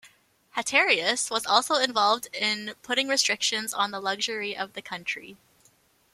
Haterius 0.57 1.29
was 1.29 1.45
also 1.45 1.75
involved 1.75 2.27
in 2.33 2.73
putting 2.81 3.07
restrictions 3.07 3.71
on 3.71 3.91
the 3.91 4.01
luxury 4.01 4.57
of 4.57 4.73
the 4.73 4.81
country. 4.81 5.37